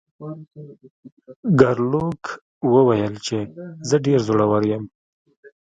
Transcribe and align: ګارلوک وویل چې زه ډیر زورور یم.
ګارلوک 1.59 2.21
وویل 2.73 3.13
چې 3.25 3.37
زه 3.87 3.95
ډیر 4.05 4.19
زورور 4.27 4.63
یم. 4.71 4.83